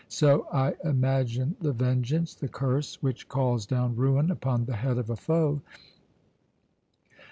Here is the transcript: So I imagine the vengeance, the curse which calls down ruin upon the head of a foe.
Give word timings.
So 0.09 0.47
I 0.51 0.73
imagine 0.83 1.55
the 1.61 1.73
vengeance, 1.73 2.33
the 2.33 2.47
curse 2.47 3.03
which 3.03 3.29
calls 3.29 3.67
down 3.67 3.95
ruin 3.95 4.31
upon 4.31 4.65
the 4.65 4.77
head 4.77 4.97
of 4.97 5.11
a 5.11 5.15
foe. 5.15 5.61